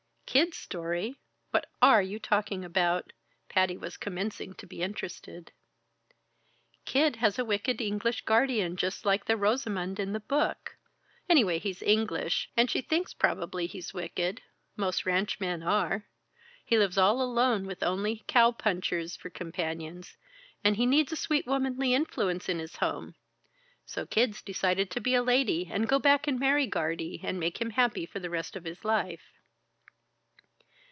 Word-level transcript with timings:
"Kid's 0.33 0.55
story? 0.55 1.17
What 1.49 1.69
are 1.81 2.01
you 2.01 2.17
talking 2.17 2.63
about?" 2.63 3.11
Patty 3.49 3.75
was 3.75 3.97
commencing 3.97 4.53
to 4.53 4.65
be 4.65 4.81
interested. 4.81 5.51
"Kid 6.85 7.17
has 7.17 7.37
a 7.37 7.43
wicked 7.43 7.81
English 7.81 8.21
guardian 8.23 8.77
just 8.77 9.05
like 9.05 9.25
the 9.25 9.35
Rosamond 9.35 9.99
in 9.99 10.13
the 10.13 10.21
book. 10.21 10.77
Anyway, 11.27 11.59
he's 11.59 11.81
English, 11.81 12.49
and 12.55 12.71
she 12.71 12.79
thinks 12.81 13.13
probably 13.13 13.67
he's 13.67 13.93
wicked. 13.93 14.41
Most 14.77 15.05
ranchmen 15.05 15.63
are. 15.63 16.05
He 16.63 16.77
lives 16.77 16.97
all 16.97 17.21
alone 17.21 17.65
with 17.65 17.83
only 17.83 18.23
cow 18.27 18.51
punchers 18.53 19.17
for 19.17 19.29
companions, 19.29 20.15
and 20.63 20.77
he 20.77 20.85
needs 20.85 21.11
a 21.11 21.17
sweet 21.17 21.45
womanly 21.45 21.93
influence 21.93 22.47
in 22.47 22.59
his 22.59 22.77
home. 22.77 23.15
So 23.85 24.05
Kid's 24.05 24.41
decided 24.41 24.89
to 24.91 25.01
be 25.01 25.13
a 25.13 25.21
lady, 25.23 25.67
and 25.69 25.89
go 25.89 25.99
back 25.99 26.25
and 26.25 26.39
marry 26.39 26.67
Guardie, 26.67 27.19
and 27.21 27.37
make 27.37 27.59
him 27.59 27.71
happy 27.71 28.05
for 28.05 28.19
the 28.21 28.29
rest 28.29 28.55
of 28.55 28.63
his 28.63 28.85
life." 28.85 29.33